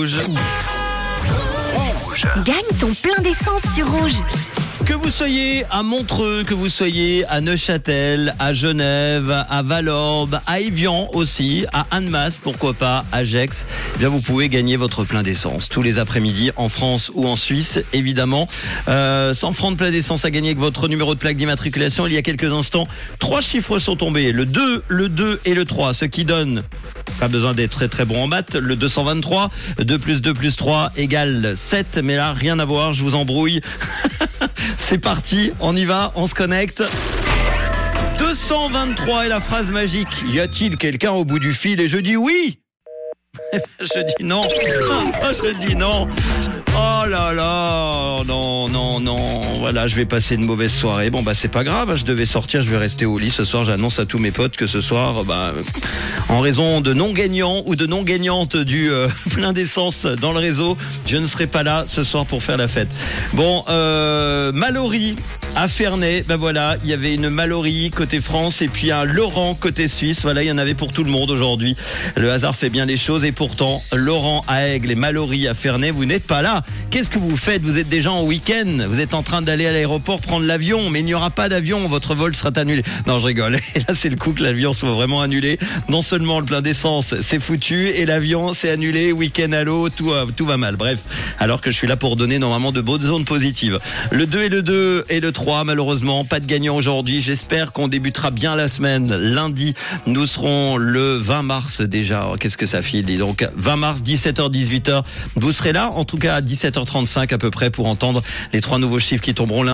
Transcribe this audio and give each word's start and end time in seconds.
Rouge. 0.00 0.16
Gagne 2.46 2.78
ton 2.78 2.94
plein 2.94 3.22
d'essence 3.22 3.60
sur 3.74 3.86
Rouge. 3.86 4.22
Que 4.86 4.94
vous 4.94 5.10
soyez 5.10 5.62
à 5.70 5.82
Montreux, 5.82 6.42
que 6.42 6.54
vous 6.54 6.70
soyez 6.70 7.26
à 7.26 7.42
Neuchâtel, 7.42 8.34
à 8.38 8.54
Genève, 8.54 9.44
à 9.50 9.62
Valorbe, 9.62 10.40
à 10.46 10.60
Evian 10.60 11.10
aussi, 11.12 11.66
à 11.74 11.86
Annemasse, 11.90 12.40
pourquoi 12.42 12.72
pas, 12.72 13.04
à 13.12 13.24
Gex, 13.24 13.66
eh 13.94 13.98
bien 13.98 14.08
vous 14.08 14.22
pouvez 14.22 14.48
gagner 14.48 14.78
votre 14.78 15.04
plein 15.04 15.22
d'essence 15.22 15.68
tous 15.68 15.82
les 15.82 15.98
après-midi 15.98 16.50
en 16.56 16.70
France 16.70 17.10
ou 17.14 17.28
en 17.28 17.36
Suisse, 17.36 17.78
évidemment. 17.92 18.48
Euh, 18.88 19.34
100 19.34 19.52
francs 19.52 19.72
de 19.72 19.76
plein 19.76 19.90
d'essence 19.90 20.24
à 20.24 20.30
gagner 20.30 20.48
avec 20.48 20.58
votre 20.58 20.88
numéro 20.88 21.14
de 21.14 21.20
plaque 21.20 21.36
d'immatriculation. 21.36 22.06
Il 22.06 22.14
y 22.14 22.16
a 22.16 22.22
quelques 22.22 22.50
instants, 22.50 22.88
trois 23.18 23.42
chiffres 23.42 23.78
sont 23.78 23.96
tombés, 23.96 24.32
le 24.32 24.46
2, 24.46 24.84
le 24.88 25.08
2 25.10 25.40
et 25.44 25.52
le 25.52 25.66
3, 25.66 25.92
ce 25.92 26.06
qui 26.06 26.24
donne 26.24 26.62
pas 27.20 27.28
besoin 27.28 27.52
d'être 27.52 27.72
très 27.72 27.88
très 27.88 28.06
bon 28.06 28.24
en 28.24 28.26
maths. 28.26 28.54
Le 28.54 28.76
223, 28.76 29.50
2 29.78 29.98
plus 29.98 30.22
2 30.22 30.32
plus 30.32 30.56
3 30.56 30.90
égale 30.96 31.52
7. 31.54 32.00
Mais 32.02 32.16
là, 32.16 32.32
rien 32.32 32.58
à 32.58 32.64
voir, 32.64 32.94
je 32.94 33.02
vous 33.02 33.14
embrouille. 33.14 33.60
C'est 34.78 34.96
parti, 34.96 35.52
on 35.60 35.76
y 35.76 35.84
va, 35.84 36.12
on 36.16 36.26
se 36.26 36.34
connecte. 36.34 36.82
223 38.18 39.26
est 39.26 39.28
la 39.28 39.40
phrase 39.40 39.70
magique. 39.70 40.24
Y 40.32 40.40
a-t-il 40.40 40.78
quelqu'un 40.78 41.12
au 41.12 41.26
bout 41.26 41.38
du 41.38 41.52
fil? 41.52 41.78
Et 41.82 41.88
je 41.88 41.98
dis 41.98 42.16
oui. 42.16 42.58
je 43.80 44.02
dis 44.02 44.24
non. 44.24 44.42
je 45.22 45.66
dis 45.66 45.76
non. 45.76 46.08
Oh 46.72 47.06
là 47.08 47.32
là, 47.32 48.22
non, 48.26 48.68
non, 48.68 49.00
non. 49.00 49.40
Voilà, 49.58 49.86
je 49.86 49.96
vais 49.96 50.06
passer 50.06 50.36
une 50.36 50.44
mauvaise 50.46 50.72
soirée. 50.72 51.10
Bon 51.10 51.22
bah 51.22 51.34
c'est 51.34 51.48
pas 51.48 51.64
grave, 51.64 51.96
je 51.96 52.04
devais 52.04 52.26
sortir, 52.26 52.62
je 52.62 52.70
vais 52.70 52.76
rester 52.76 53.06
au 53.06 53.18
lit 53.18 53.30
ce 53.30 53.44
soir. 53.44 53.64
J'annonce 53.64 53.98
à 53.98 54.06
tous 54.06 54.18
mes 54.18 54.30
potes 54.30 54.56
que 54.56 54.66
ce 54.66 54.80
soir, 54.80 55.24
bah, 55.24 55.52
en 56.28 56.40
raison 56.40 56.80
de 56.80 56.92
non 56.92 57.12
gagnants 57.12 57.62
ou 57.66 57.76
de 57.76 57.86
non 57.86 58.02
gagnantes 58.02 58.56
du 58.56 58.90
euh, 58.90 59.08
plein 59.30 59.52
d'essence 59.52 60.06
dans 60.06 60.32
le 60.32 60.38
réseau, 60.38 60.76
je 61.06 61.16
ne 61.16 61.26
serai 61.26 61.46
pas 61.46 61.62
là 61.62 61.84
ce 61.86 62.04
soir 62.04 62.26
pour 62.26 62.42
faire 62.42 62.56
la 62.56 62.68
fête. 62.68 62.88
Bon, 63.34 63.64
euh, 63.68 64.52
à 65.54 65.68
Ferney, 65.68 66.24
ben 66.26 66.36
voilà, 66.36 66.76
il 66.84 66.90
y 66.90 66.92
avait 66.92 67.14
une 67.14 67.28
Mallory 67.28 67.90
côté 67.90 68.20
France 68.20 68.62
et 68.62 68.68
puis 68.68 68.90
un 68.90 69.04
Laurent 69.04 69.54
côté 69.54 69.88
Suisse. 69.88 70.20
Voilà, 70.22 70.42
il 70.42 70.48
y 70.48 70.52
en 70.52 70.58
avait 70.58 70.74
pour 70.74 70.92
tout 70.92 71.04
le 71.04 71.10
monde 71.10 71.30
aujourd'hui. 71.30 71.76
Le 72.16 72.30
hasard 72.30 72.56
fait 72.56 72.70
bien 72.70 72.86
les 72.86 72.96
choses 72.96 73.24
et 73.24 73.32
pourtant, 73.32 73.82
Laurent 73.92 74.42
à 74.48 74.66
Aigle 74.66 74.90
et 74.90 74.94
Mallory 74.94 75.48
à 75.48 75.54
Ferney, 75.54 75.90
vous 75.90 76.04
n'êtes 76.04 76.26
pas 76.26 76.42
là. 76.42 76.62
Qu'est-ce 76.90 77.10
que 77.10 77.18
vous 77.18 77.36
faites? 77.36 77.62
Vous 77.62 77.78
êtes 77.78 77.88
déjà 77.88 78.12
en 78.12 78.24
week-end, 78.24 78.86
vous 78.86 79.00
êtes 79.00 79.14
en 79.14 79.22
train 79.22 79.42
d'aller 79.42 79.66
à 79.66 79.72
l'aéroport 79.72 80.20
prendre 80.20 80.46
l'avion, 80.46 80.90
mais 80.90 81.00
il 81.00 81.04
n'y 81.04 81.14
aura 81.14 81.30
pas 81.30 81.48
d'avion, 81.48 81.86
votre 81.88 82.14
vol 82.14 82.34
sera 82.34 82.50
annulé. 82.56 82.82
Non, 83.06 83.18
je 83.18 83.26
rigole. 83.26 83.56
Et 83.74 83.80
là, 83.80 83.94
c'est 83.94 84.08
le 84.08 84.16
coup 84.16 84.32
que 84.32 84.42
l'avion 84.42 84.72
soit 84.72 84.92
vraiment 84.92 85.20
annulé. 85.20 85.58
Non 85.88 86.02
seulement 86.02 86.40
le 86.40 86.46
plein 86.46 86.62
d'essence, 86.62 87.14
c'est 87.22 87.40
foutu, 87.40 87.88
et 87.88 88.06
l'avion, 88.06 88.52
c'est 88.52 88.70
annulé, 88.70 89.12
week-end 89.12 89.52
à 89.52 89.64
l'eau, 89.64 89.88
tout, 89.88 90.10
euh, 90.10 90.26
tout 90.36 90.44
va 90.46 90.56
mal. 90.56 90.76
Bref, 90.76 90.98
alors 91.38 91.60
que 91.60 91.70
je 91.70 91.76
suis 91.76 91.86
là 91.86 91.96
pour 91.96 92.16
donner 92.16 92.38
normalement 92.38 92.72
de 92.72 92.80
bonnes 92.80 93.02
zones 93.02 93.24
positives. 93.24 93.78
Le 94.10 94.26
2 94.26 94.42
et 94.42 94.48
le 94.48 94.62
2 94.62 95.04
et 95.08 95.20
le 95.20 95.32
3, 95.40 95.64
malheureusement, 95.64 96.26
pas 96.26 96.38
de 96.38 96.44
gagnant 96.44 96.76
aujourd'hui. 96.76 97.22
J'espère 97.22 97.72
qu'on 97.72 97.88
débutera 97.88 98.30
bien 98.30 98.56
la 98.56 98.68
semaine. 98.68 99.16
Lundi, 99.16 99.72
nous 100.04 100.26
serons 100.26 100.76
le 100.76 101.14
20 101.14 101.40
mars 101.40 101.80
déjà. 101.80 102.28
Oh, 102.30 102.36
Qu'est-ce 102.38 102.58
que 102.58 102.66
ça 102.66 102.82
file 102.82 103.06
Donc 103.16 103.48
20 103.56 103.76
mars, 103.76 104.02
17h, 104.02 104.50
18h. 104.50 105.02
Vous 105.36 105.52
serez 105.54 105.72
là, 105.72 105.92
en 105.94 106.04
tout 106.04 106.18
cas 106.18 106.34
à 106.34 106.40
17h35 106.42 107.32
à 107.32 107.38
peu 107.38 107.50
près, 107.50 107.70
pour 107.70 107.86
entendre 107.86 108.20
les 108.52 108.60
trois 108.60 108.78
nouveaux 108.78 108.98
chiffres 108.98 109.22
qui 109.22 109.32
tomberont 109.32 109.62
lundi. 109.62 109.68